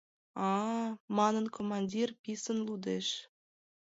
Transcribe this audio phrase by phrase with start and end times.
[0.49, 3.07] А-а!..— манын, командир писын лудеш.